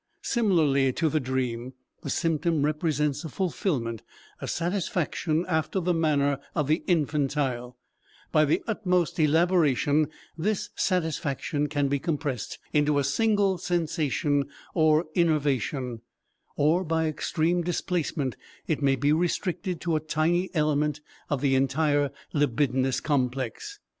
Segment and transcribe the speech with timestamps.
[0.23, 4.01] Similarly to the dream, the symptom represents a fulfillment,
[4.39, 7.77] a satisfaction after the manner of the infantile;
[8.31, 16.01] by the utmost elaboration this satisfaction can be compressed into a single sensation or innervation,
[16.57, 20.99] or by extreme displacement it may be restricted to a tiny element
[21.29, 23.77] of the entire libidinous complex.